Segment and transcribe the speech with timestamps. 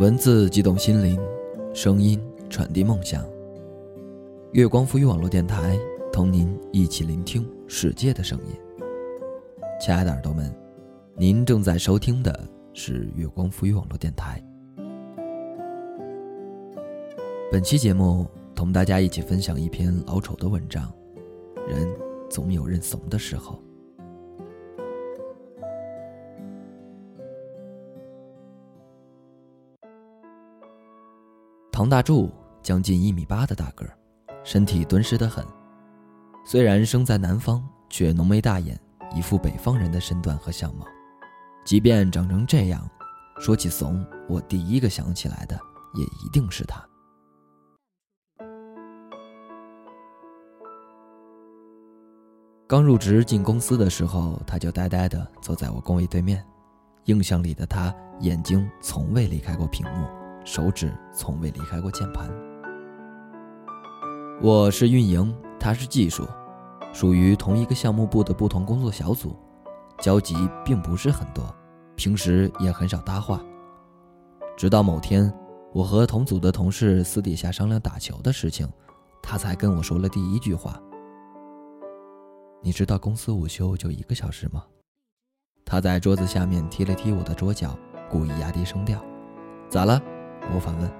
[0.00, 1.20] 文字激动心灵，
[1.74, 2.18] 声音
[2.48, 3.22] 传递梦想。
[4.52, 5.78] 月光浮语网络电台
[6.10, 8.54] 同您一起聆听世界的声音。
[9.78, 10.50] 亲爱的耳朵们，
[11.16, 14.42] 您正在收听的是月光浮语网络电台。
[17.52, 20.90] 本期节目同大家一起分享一篇老丑的文章：
[21.68, 21.86] 人
[22.30, 23.62] 总有认怂的时候。
[31.80, 32.30] 唐大柱
[32.62, 33.96] 将近一米八的大个儿，
[34.44, 35.42] 身体敦实得很。
[36.44, 38.78] 虽然生在南方，却浓眉大眼，
[39.16, 40.84] 一副北方人的身段和相貌。
[41.64, 42.86] 即便长成这样，
[43.38, 45.58] 说起怂，我第一个想起来的
[45.94, 46.86] 也一定是他。
[52.68, 56.44] 刚入职进公司的时候，他就呆呆地坐在我工位对面。
[57.06, 60.19] 印象里的他，眼睛从未离开过屏幕。
[60.52, 62.28] 手指从未离开过键盘。
[64.42, 66.26] 我是运营，他是技术，
[66.92, 69.36] 属于同一个项目部的不同工作小组，
[70.00, 70.34] 交集
[70.64, 71.44] 并不是很多，
[71.94, 73.40] 平时也很少搭话。
[74.56, 75.32] 直到某天，
[75.72, 78.68] 我和同组的同事私底下商量打球的事情，
[79.22, 80.76] 他才跟我说了第一句话
[82.60, 84.64] ：“你知道公司午休就一个小时吗？”
[85.64, 87.78] 他在桌子下面踢了踢我的桌角，
[88.10, 89.00] 故意压低声调
[89.70, 90.02] ：“咋了？”
[90.54, 90.90] 我反问：“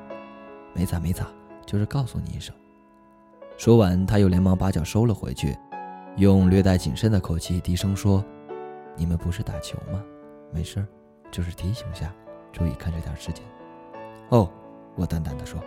[0.74, 1.26] 没咋没咋，
[1.66, 2.54] 就是告诉你一声。”
[3.56, 5.56] 说完，他又连忙把脚收了回去，
[6.16, 8.24] 用略带谨慎的口气低声说
[8.96, 10.02] ：“你们不是打球吗？
[10.52, 10.86] 没事儿
[11.30, 12.14] 就是提醒下，
[12.52, 13.44] 注意看着点时间。”
[14.30, 14.48] 哦，
[14.94, 15.60] 我淡淡的说。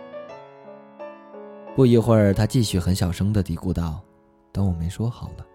[1.76, 4.00] 不一会儿，他继续很小声的嘀咕道
[4.50, 5.46] ：“当我没说好了。”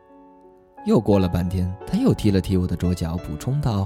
[0.86, 3.86] 又过了半天，他又踢了踢我的桌角，补充道：“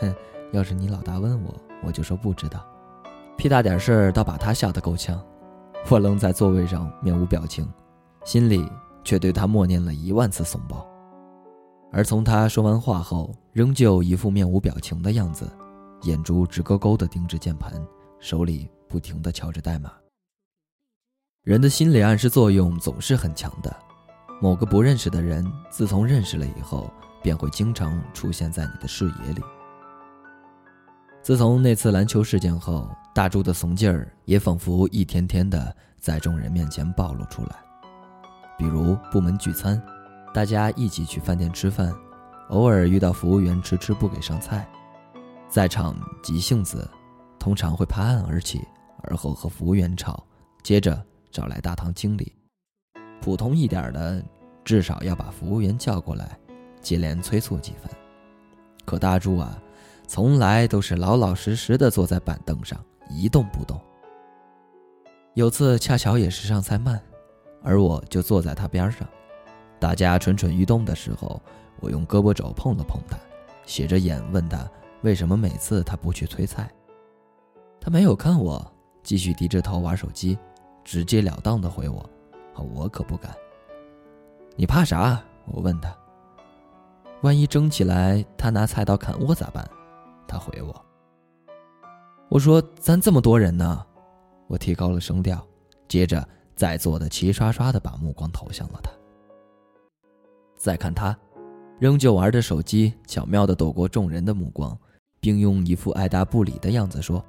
[0.00, 0.14] 哼，
[0.52, 2.64] 要是你老大问我，我就说不知道。”
[3.42, 5.20] 屁大点事儿倒把他吓得够呛，
[5.90, 7.68] 我愣在座位上面无表情，
[8.24, 8.70] 心里
[9.02, 10.86] 却对他默念了一万次怂包。
[11.90, 15.50] 而从他说完话后，仍旧一副面无表情的样子，
[16.02, 17.72] 眼珠直勾勾地盯着键盘，
[18.20, 19.90] 手里不停地敲着代码。
[21.42, 23.76] 人的心理暗示作用总是很强的，
[24.40, 26.88] 某个不认识的人，自从认识了以后，
[27.24, 29.42] 便会经常出现在你的视野里。
[31.22, 37.56] 自从那次篮球事件后，大柱的怂劲儿也仿佛一天天的在众人面前暴露出来。
[38.58, 39.80] 比如部门聚餐，
[40.34, 41.94] 大家一起去饭店吃饭，
[42.48, 44.68] 偶尔遇到服务员迟迟不给上菜，
[45.48, 45.94] 在场
[46.24, 46.90] 急性子，
[47.38, 48.60] 通常会拍案而起，
[49.04, 50.26] 而后和服务员吵，
[50.64, 51.00] 接着
[51.30, 52.32] 找来大堂经理。
[53.20, 54.20] 普通一点的，
[54.64, 56.36] 至少要把服务员叫过来，
[56.80, 57.88] 接连催促几番。
[58.84, 59.56] 可大柱啊！
[60.12, 62.78] 从来都是老老实实的坐在板凳上
[63.08, 63.80] 一动不动。
[65.32, 67.00] 有次恰巧也是上菜慢，
[67.62, 69.08] 而我就坐在他边上。
[69.80, 71.40] 大家蠢蠢欲动的时候，
[71.80, 73.16] 我用胳膊肘碰了碰他，
[73.64, 76.70] 斜着眼问他为什么每次他不去催菜。
[77.80, 78.70] 他没有看我，
[79.02, 80.38] 继续低着头玩手机，
[80.84, 82.06] 直截了当的回我
[82.74, 83.34] ：“我可不敢。”
[84.56, 85.18] 你怕啥？
[85.46, 85.90] 我问他。
[87.22, 89.66] 万一争起来，他拿菜刀砍我咋办？
[90.32, 90.84] 他回我
[92.30, 93.84] ：“我说咱这么多人呢。”
[94.48, 95.46] 我提高了声调，
[95.88, 96.26] 接着
[96.56, 98.90] 在座的齐刷刷的把目光投向了他。
[100.56, 101.14] 再看他，
[101.78, 104.76] 仍旧玩着手机，巧妙的躲过众人的目光，
[105.20, 107.22] 并用一副爱答不理的样子说：“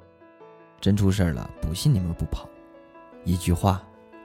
[0.80, 2.48] 真出事了，不信你们不跑。”
[3.24, 3.82] 一句话，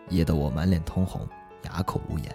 [0.09, 1.28] 噎得我满脸通红，
[1.66, 2.34] 哑口无言。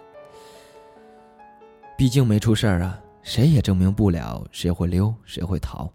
[1.97, 5.91] 毕竟没出事啊，谁也证明不了谁会溜，谁会逃。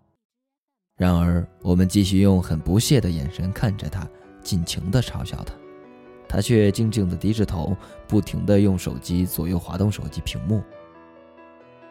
[0.99, 4.05] 然而，我们继续用很不屑的眼神看着他，
[4.43, 5.53] 尽情地嘲笑他，
[6.27, 7.73] 他却静静地低着头，
[8.05, 10.61] 不停地用手机左右滑动手机屏幕。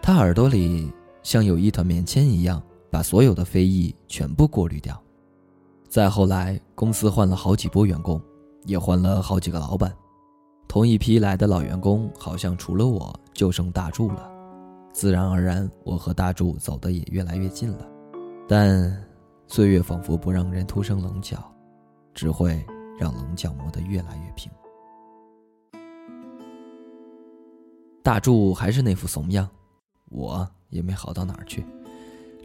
[0.02, 5.02] 他耳朵里像有一团棉签一样，把所有的非议全部过滤掉。
[5.88, 8.20] 再后来，公司换了好几波员工，
[8.66, 9.90] 也换了好几个老板，
[10.69, 14.31] 同一批来的老员工好像除了我就剩大柱了，
[14.93, 17.88] 自然而然，我和大柱走得也越来越近了。
[18.50, 18.90] 但
[19.46, 21.54] 岁月仿佛不让人徒生棱角，
[22.14, 22.64] 只会
[22.98, 24.50] 让棱角磨得越来越平。
[28.02, 29.46] 大柱还是那副怂样，
[30.08, 31.62] 我也没好到哪儿去，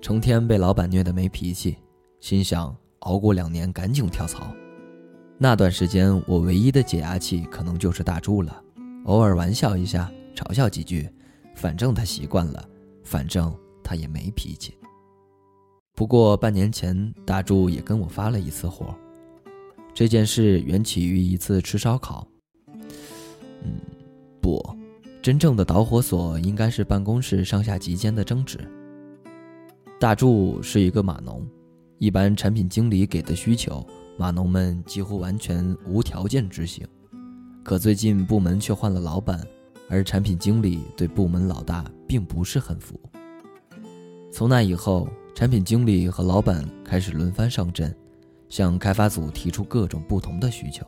[0.02, 1.78] 成天被老板虐得没脾气，
[2.20, 4.54] 心想熬过两年赶紧跳槽。
[5.38, 8.62] 那段时间，我唯一的解压器可能就是大柱了，
[9.06, 11.10] 偶尔玩笑一下，嘲笑几句，
[11.56, 12.68] 反正他习惯了，
[13.06, 14.78] 反正他也没脾气。
[15.96, 18.96] 不过半年前，大柱也跟我发了一次火。
[19.94, 22.28] 这件事缘起于一次吃烧烤。
[23.62, 23.80] 嗯，
[24.42, 24.60] 不，
[25.22, 28.60] 真正的导火索应该是办公室上下级间的争执。
[30.00, 31.48] 大柱是一个码农，
[32.00, 33.86] 一般产品经理给的需求，
[34.18, 36.88] 码农们几乎完全无条件执行。
[37.64, 39.40] 可最近部门却换了老板，
[39.90, 43.00] 而产品经理对部门老大并不是很服。
[44.32, 47.94] 从那以后，产品经理和老板开始轮番上阵，
[48.50, 50.86] 向开发组提出各种不同的需求。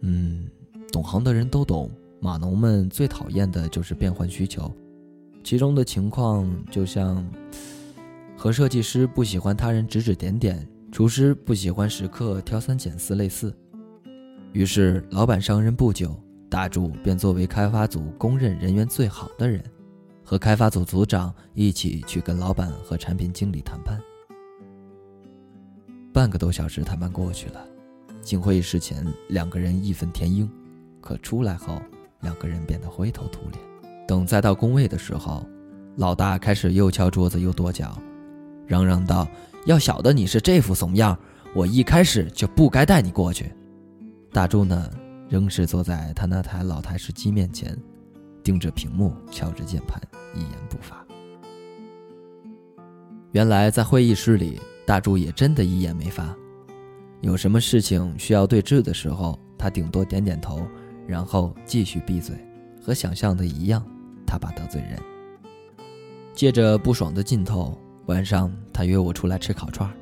[0.00, 0.48] 嗯，
[0.90, 4.74] 懂行的人都懂，码农们最讨厌的就是变换需求。
[5.44, 7.24] 其中的情况就像，
[8.36, 13.54] 和设计师不喜欢他人指指点点，厨师不喜欢食客挑三拣四类似。
[14.52, 16.18] 于是，老板上任不久，
[16.48, 19.62] 大柱便作为开发组公认人缘最好的人，
[20.26, 24.02] 和开发组组长一起去跟老板和产品经理谈判。
[26.12, 27.64] 半个多小时谈判过去了，
[28.20, 30.50] 进会议室前，两个人义愤填膺，
[31.00, 31.80] 可出来后，
[32.22, 33.62] 两个人变得灰头土脸。
[34.08, 35.46] 等再到工位的时候，
[35.94, 37.96] 老大开始又敲桌子又跺脚，
[38.66, 39.28] 嚷嚷道
[39.64, 41.16] ：“要晓得你是这副怂样，
[41.54, 43.52] 我一开始就不该带你过去。”
[44.32, 44.90] 大柱呢，
[45.28, 47.78] 仍是坐在他那台老台式机面前，
[48.46, 50.00] 盯着屏幕，敲着键盘，
[50.32, 51.04] 一言不发。
[53.32, 56.32] 原来在会议室里，大柱也真的一言没发。
[57.22, 60.64] 有什么事情需要对峙的时候，他顶多点点头，
[61.08, 62.36] 然后继续闭嘴，
[62.80, 63.84] 和想象的一样。
[64.24, 64.96] 他怕得罪人，
[66.32, 67.76] 借着不爽的劲头，
[68.06, 69.92] 晚上他约我出来吃烤串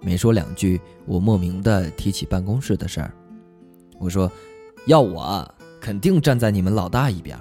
[0.00, 3.12] 没说两句，我莫名的提起办公室的事儿。
[3.98, 4.30] 我说
[4.86, 7.36] ：“要我，肯定站在你们老大一边。”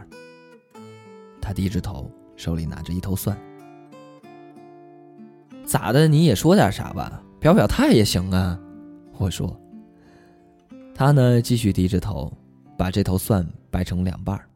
[1.42, 3.36] 他低着头，手里拿着一头蒜。
[5.66, 6.08] 咋的？
[6.08, 8.60] 你也说点啥吧，表表态也行啊。
[9.18, 9.58] 我说。
[10.94, 12.32] 他呢，继续低着头，
[12.78, 14.48] 把这头蒜掰成两半儿。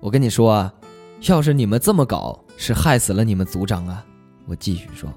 [0.00, 0.74] 我跟你说啊，
[1.28, 4.04] 要是你们这么搞，是害死了你们组长啊！
[4.46, 5.12] 我继续说。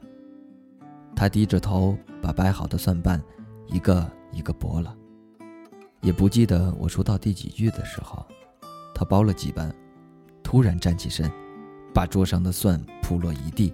[1.15, 3.19] 他低着头把掰好的蒜瓣
[3.67, 4.95] 一个一个剥了，
[6.01, 8.23] 也不记得我说到第几句的时候，
[8.93, 9.73] 他剥了几瓣，
[10.47, 11.29] 突然站起身，
[11.93, 13.73] 把桌上的蒜扑落一地，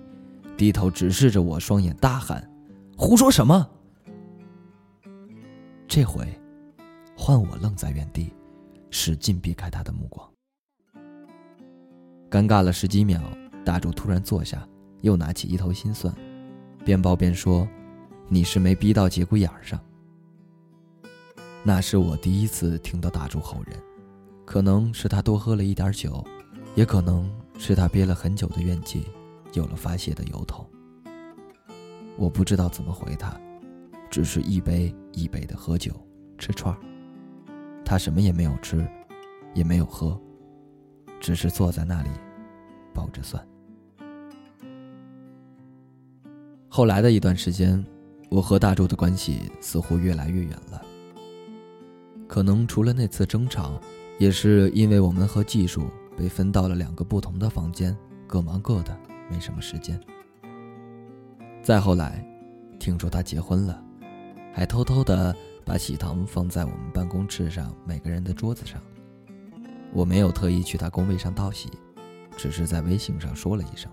[0.58, 2.50] 低头直视着我，双眼大喊
[2.98, 3.70] ：“胡说什么！”
[5.88, 6.28] 这回，
[7.16, 8.34] 换我愣在原地，
[8.90, 10.28] 使劲避开他的目光。
[12.28, 13.22] 尴尬了十几秒，
[13.64, 14.68] 大柱突然坐下，
[15.02, 16.12] 又拿起一头新蒜，
[16.84, 17.68] 边剥边说
[18.28, 19.80] ：“你是没逼到节骨眼上。”
[21.62, 23.80] 那是我第一次听到大柱吼人，
[24.44, 26.26] 可能是他多喝了一点酒，
[26.76, 29.06] 也可能是他憋了很久的怨气，
[29.54, 30.68] 有了发泄的由头。
[32.18, 33.40] 我不知道怎么回他，
[34.10, 35.92] 只是一杯一杯的喝酒
[36.38, 36.80] 吃串儿，
[37.86, 38.88] 他什么也没有吃，
[39.54, 40.20] 也没有喝。
[41.20, 42.10] 只是坐在那里，
[42.94, 43.42] 抱着蒜。
[46.68, 47.82] 后来的一段时间，
[48.30, 50.82] 我和大柱的关系似乎越来越远了。
[52.28, 53.80] 可能除了那次争吵，
[54.20, 57.96] 也是因为我们和技术被分到了两个不同的房间，
[58.28, 58.98] 各忙各的，
[59.30, 60.00] 没什么时间。
[61.62, 62.26] 再后来，
[62.80, 63.84] 听说他结婚了，
[64.54, 68.82] 还偷偷的把喜糖放在我们办公室上每个人的桌子上。
[69.94, 71.70] 我没有特意去他工位上道喜，
[72.36, 73.92] 只是在微信上说了一声。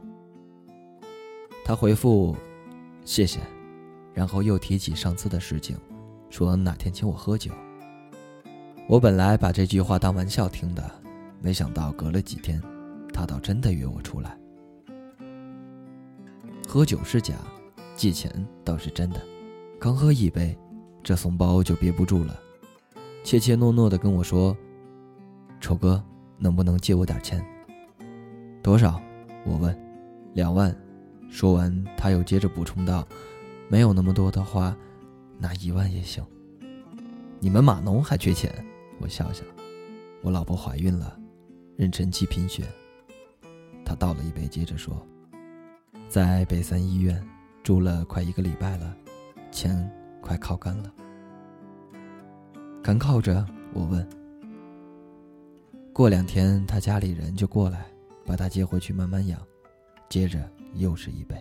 [1.65, 2.35] 他回复
[3.05, 3.39] ：“谢谢。”
[4.13, 5.77] 然后又提起上次的事情，
[6.29, 7.53] 说哪天请我喝酒。
[8.89, 10.91] 我本来把这句话当玩笑听的，
[11.41, 12.63] 没想到隔了几天，
[13.13, 14.39] 他倒真的约我出来。
[16.69, 17.35] 喝酒是假，
[17.97, 18.31] 借钱
[18.65, 19.21] 倒是真的。
[19.79, 20.57] 刚喝一杯，
[21.03, 22.39] 这怂包就憋不住了，
[23.25, 24.57] 怯怯懦懦的跟我说。
[25.61, 26.03] 丑哥，
[26.39, 27.45] 能不能借我点钱？
[28.63, 29.01] 多少？
[29.45, 29.77] 我问。
[30.35, 30.75] 两万。
[31.29, 33.07] 说完，他又接着补充道
[33.69, 34.77] ：“没有那么多的话，
[35.39, 36.25] 拿一万也行。”
[37.41, 38.53] 你们码农还缺钱？
[38.99, 39.45] 我笑笑。
[40.23, 41.20] 我老婆怀孕了，
[41.79, 42.65] 妊娠期贫血。
[43.85, 45.07] 他倒了一杯，接着说
[46.09, 47.23] ：“在北三医院
[47.63, 48.97] 住了快一个礼拜了，
[49.51, 50.93] 钱快靠干了。”
[52.83, 53.45] 干靠着？
[53.73, 54.09] 我问。
[55.93, 57.87] 过两天，他家里人就过来，
[58.25, 59.41] 把他接回去慢慢养。
[60.09, 61.37] 接着又是一杯。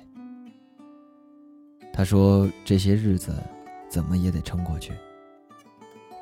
[1.93, 3.35] 他说：“这些日子
[3.89, 4.93] 怎么也得撑过去。”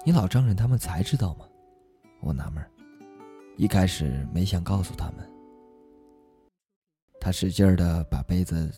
[0.05, 1.45] 你老丈人他们才知道吗？
[2.19, 2.63] 我纳闷
[3.57, 5.27] 一开始没想告诉他们。
[7.19, 8.71] 他使劲的把杯子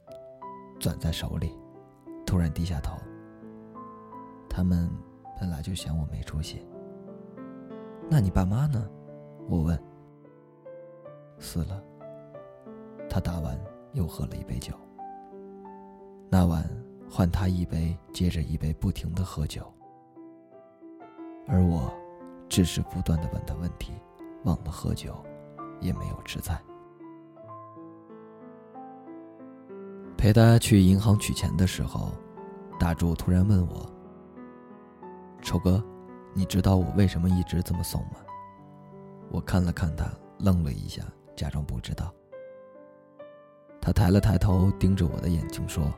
[0.80, 1.52] 攥在手里，
[2.26, 2.96] 突然低下头。
[4.50, 4.90] 他们
[5.38, 6.66] 本来就嫌我没出息。
[8.10, 8.90] 那你爸妈呢？
[9.50, 9.78] 我问。
[11.40, 11.84] 死了。
[13.10, 13.60] 他打完
[13.92, 14.74] 又喝了一杯酒。
[16.30, 16.64] 那晚
[17.10, 19.62] 换他一杯接着一杯不停的喝酒，
[21.48, 21.92] 而我
[22.48, 23.92] 只是不断的问他问题，
[24.44, 25.16] 忘了喝酒，
[25.80, 26.62] 也没有吃菜。
[30.18, 32.12] 陪他去银行取钱的时候，
[32.80, 33.90] 大柱突然问我
[35.42, 35.84] ：“丑哥，
[36.34, 38.18] 你知道我为什么一直这么怂吗？”
[39.32, 40.06] 我看了看他，
[40.40, 41.04] 愣了一下，
[41.36, 42.14] 假装不知道。
[43.80, 45.94] 他抬了抬头，盯着我的眼睛说：“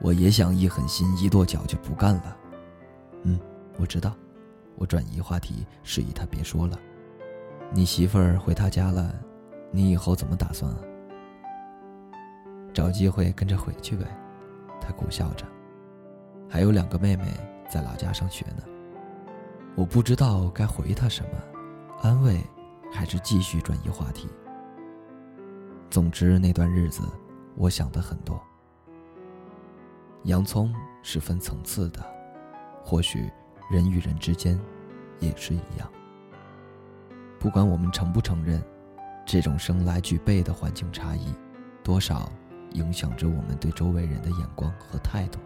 [0.00, 2.36] 我也想一狠心，一跺脚就不干了。”
[3.24, 3.40] 嗯，
[3.78, 4.14] 我知道。
[4.76, 6.78] 我转移话题，示意他别说了。
[7.72, 9.14] 你媳妇儿回他家了，
[9.70, 10.78] 你以后怎么打算啊？
[12.72, 14.06] 找机会跟着回去呗。
[14.80, 15.46] 他苦笑着。
[16.48, 17.24] 还有两个妹妹
[17.68, 18.62] 在老家上学呢。
[19.74, 21.30] 我不知道该回他什么，
[22.02, 22.40] 安慰，
[22.92, 24.28] 还是继续转移话题。
[25.90, 27.02] 总之那段日子，
[27.56, 28.40] 我想的很多。
[30.24, 32.00] 洋葱是分层次的，
[32.82, 33.30] 或许
[33.70, 34.58] 人与人之间
[35.18, 35.90] 也是一样。
[37.46, 38.60] 不管我们承不承认，
[39.24, 41.32] 这种生来具备的环境差异，
[41.80, 42.28] 多少
[42.72, 45.38] 影响着我们对周围人的眼光和态度。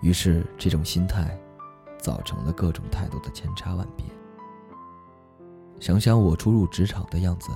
[0.00, 1.38] 于是，这种心态，
[1.98, 4.06] 造成了各种态度的千差万别。
[5.80, 7.50] 想想我初入职场的样子。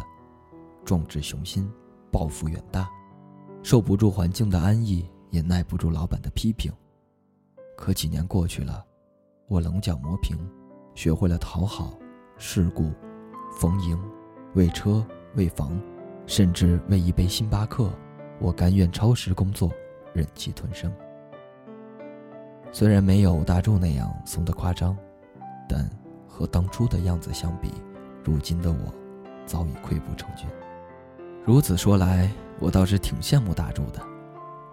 [0.85, 1.73] 壮志雄心，
[2.11, 2.91] 抱负远大，
[3.63, 6.71] 受不住环境的安逸，也耐不住老板的批评。
[7.75, 8.85] 可几年过去了，
[9.49, 10.37] 我棱角磨平，
[10.95, 11.95] 学会了讨好、
[12.45, 12.91] 世故、
[13.53, 13.97] 逢迎，
[14.55, 15.07] 为车、
[15.37, 15.81] 为房，
[16.27, 17.89] 甚至为一杯星巴克，
[18.41, 19.71] 我甘愿超时工作，
[20.13, 20.93] 忍气吞声。
[22.73, 24.99] 虽然没有大柱那样怂得夸张，
[25.69, 25.89] 但
[26.27, 27.71] 和当初的样子相比，
[28.25, 28.93] 如今的我
[29.47, 30.49] 早已溃不成军。
[31.45, 34.03] 如此说来，我倒是挺羡慕大柱的，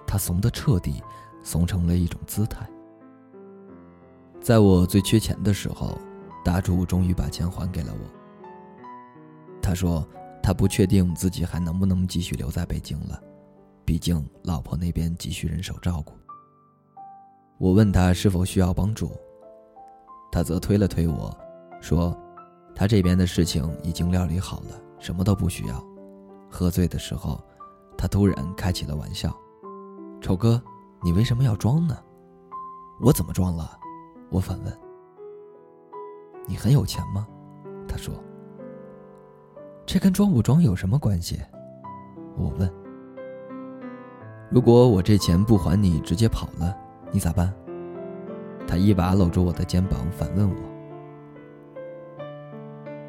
[0.07, 1.03] 他怂得彻底，
[1.43, 2.67] 怂成了一种姿态。
[4.41, 5.95] 在我最缺钱的时候，
[6.43, 8.09] 大柱终于把钱还给了我。
[9.61, 10.07] 他说
[10.41, 13.21] 他不确定自己还能不能继续留在北京了，
[13.85, 16.13] 毕竟老婆那边急需人手照顾。
[17.57, 19.11] 我问他是否需要帮助，
[20.31, 21.37] 他则推了推我，
[21.81, 22.17] 说
[22.73, 25.83] 他这边的事情已经料理好了，什么都不需要。
[26.49, 27.43] 喝醉的时候，
[27.97, 29.35] 他突然开起了玩笑
[30.21, 30.59] ：“丑哥，
[31.03, 31.97] 你为什么要装呢？”
[33.01, 33.77] 我怎么装了？
[34.31, 34.88] 我反问。
[36.47, 37.27] 你很有钱吗？
[37.87, 38.13] 他说。
[39.85, 41.39] 这跟装不装有什么关系？
[42.37, 42.71] 我问。
[44.51, 46.75] 如果我这钱不还你，直接跑了，
[47.11, 47.53] 你咋办？
[48.67, 50.55] 他一把搂住我的肩膀，反问我：“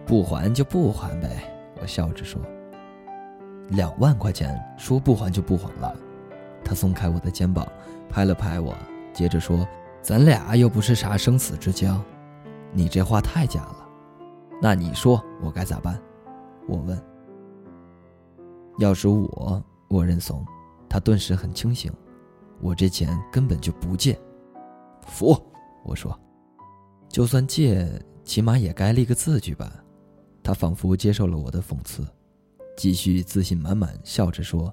[0.06, 1.44] 不还就不还呗。”
[1.82, 2.40] 我笑着说。
[3.68, 5.94] 两万块钱，说不还就不还了。
[6.64, 7.66] 他松开我的肩膀，
[8.08, 8.74] 拍了拍我，
[9.12, 9.68] 接着说
[10.00, 12.02] ：“咱俩又不是啥生死之交，
[12.72, 13.88] 你这话太假了。
[14.62, 16.00] 那你说我该咋办？”
[16.68, 17.00] 我问。
[18.78, 20.44] 要是我，我认怂。
[20.88, 21.92] 他顿时很清醒。
[22.60, 24.18] 我这钱根本就不借。
[25.06, 25.36] 服，
[25.84, 26.18] 我说。
[27.08, 27.90] 就算借，
[28.24, 29.72] 起码也该立个字据吧。
[30.42, 32.06] 他仿佛接受了我的讽刺。
[32.76, 34.72] 继续自信满满笑着说：“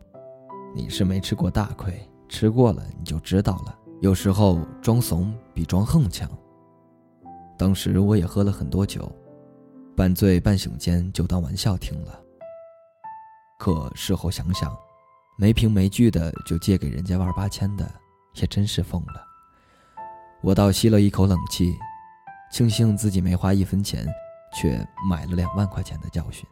[0.75, 1.94] 你是没吃过大亏，
[2.30, 3.77] 吃过了你就知道了。
[4.01, 6.30] 有时候装怂比装横强。”
[7.58, 9.12] 当时我也喝了很多酒，
[9.96, 12.22] 半醉半醒间就当玩笑听了。
[13.60, 14.78] 可事后想想，
[15.38, 17.92] 没凭没据的就借给人家万八千的，
[18.36, 19.26] 也真是疯了。
[20.42, 21.76] 我倒吸了一口冷气，
[22.52, 24.08] 庆幸自己没花一分钱，
[24.56, 26.48] 却买了两万块钱的教训。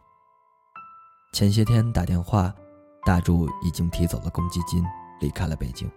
[1.32, 2.52] 前些天打电话，
[3.04, 4.84] 大柱已经提走了公积金，
[5.20, 5.88] 离开了北京。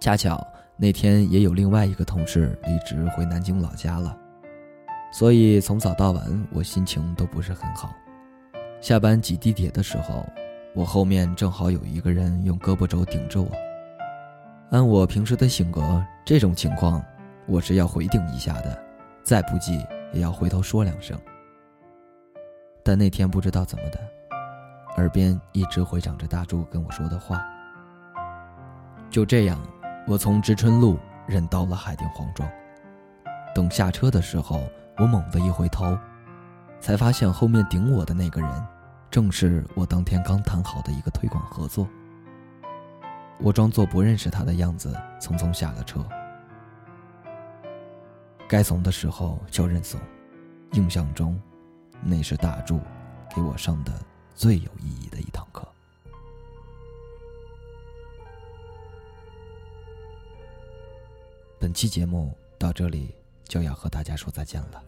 [0.00, 0.42] 恰巧
[0.78, 4.16] 那天也有另外一个同事离职回南京老家了，
[5.12, 7.92] 所以从早到晚我心情都不是很好。
[8.80, 10.26] 下班挤地铁的时候，
[10.74, 13.50] 我后面正好有一个人用胳膊肘顶着我。
[14.70, 17.04] 按我平时的性格，这种情况
[17.46, 18.82] 我是要回顶一下的，
[19.22, 21.14] 再不济也要回头说两声。
[22.82, 24.00] 但那天不知道怎么的。
[24.96, 27.46] 耳边一直回响着大柱跟我说的话。
[29.10, 29.60] 就这样，
[30.10, 32.50] 我从知春路忍到了海淀黄庄。
[33.54, 35.96] 等下车的时候，我猛地一回头，
[36.80, 38.66] 才发现后面顶我的那个人，
[39.08, 41.86] 正是我当天刚谈好的一个推广合作。
[43.38, 46.04] 我装作不认识他的样子，匆匆下了车。
[48.48, 50.00] 该怂的时候就认怂，
[50.72, 51.40] 印象中，
[52.02, 52.80] 那是大柱
[53.32, 53.92] 给我上的
[54.34, 55.64] 最有意义的一堂课。
[61.60, 63.14] 本期节目到这里
[63.44, 64.82] 就要和大家说再见了。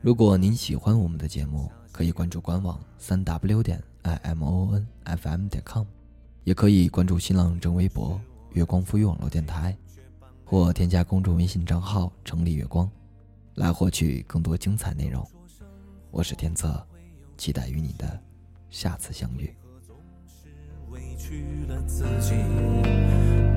[0.00, 5.84] 如果您喜欢我们的节目，可以关注官网三 w 点 i m o n f m 点 com，
[6.44, 8.18] 也可以关注新浪微博
[8.54, 9.76] “月光赋予网络电台”。
[10.46, 12.90] 或添加公众微信账号“城里月光”，
[13.54, 15.22] 来获取更多精彩内容。
[16.10, 16.82] 我是天策，
[17.36, 18.18] 期待与你的
[18.70, 19.54] 下次相遇。
[20.94, 22.34] 委屈了自己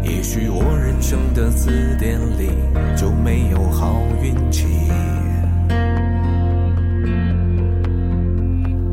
[0.02, 2.50] 也许我人生的字典里
[2.96, 4.66] 就没有好运气。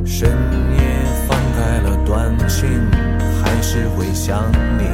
[0.04, 0.78] 深夜
[1.26, 2.68] 翻开了短信，
[3.42, 4.84] 还是会想你。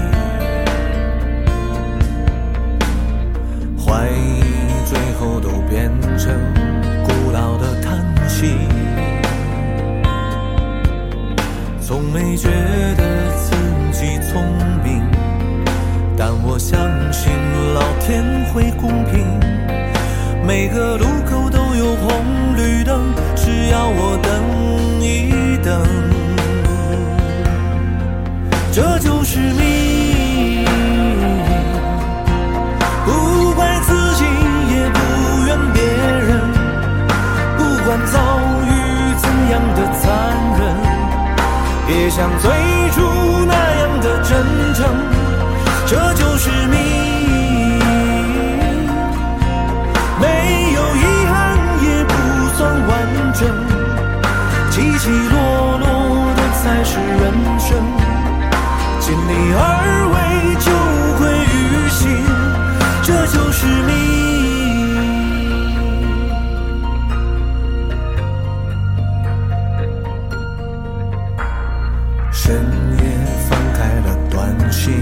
[3.84, 4.42] 怀疑
[4.86, 6.32] 最后都变成
[7.02, 8.46] 古老的叹息，
[11.90, 12.48] 从没觉
[12.96, 13.02] 得
[13.34, 13.50] 自
[13.90, 14.44] 己聪
[14.84, 15.02] 明，
[16.16, 16.78] 但我相
[17.12, 17.32] 信
[17.74, 19.26] 老天会公平。
[20.46, 25.82] 每个路口都有红绿灯，只要我等一等，
[28.70, 29.89] 这就是命。
[42.10, 42.59] 像最
[72.42, 73.04] 深夜
[73.50, 74.94] 翻开了短信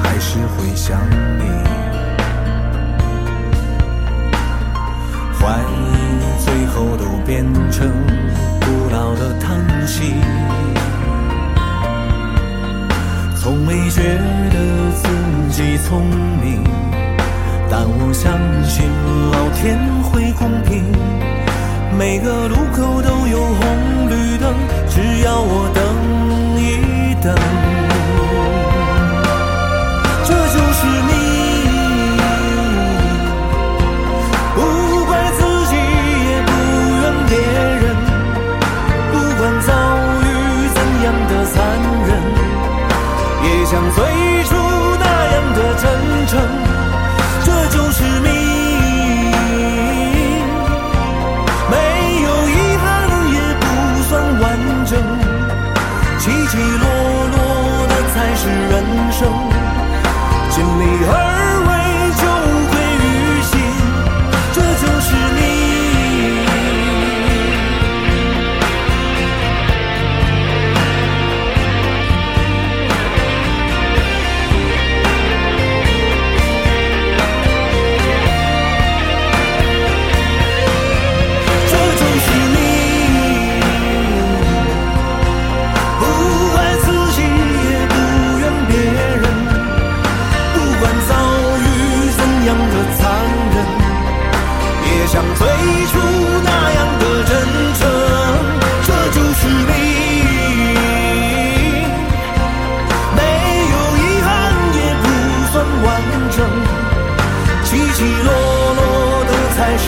[0.00, 0.96] 还是会想
[1.36, 1.44] 你
[5.36, 7.90] 怀疑最后都变成
[8.60, 10.14] 古老的叹息。
[13.34, 14.02] 从未觉
[14.52, 15.08] 得自
[15.50, 16.06] 己聪
[16.40, 16.62] 明
[17.68, 18.88] 但我相信
[19.32, 21.18] 老天会公平。
[21.98, 24.54] 每个路口都有红绿灯
[24.88, 25.87] 只要我等
[27.36, 27.77] done.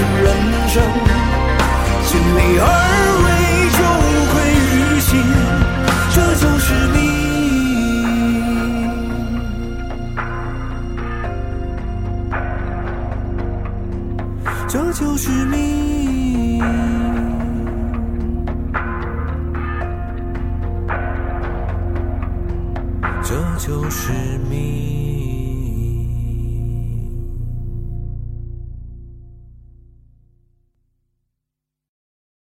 [0.00, 0.82] 是人生
[2.06, 2.89] 经历二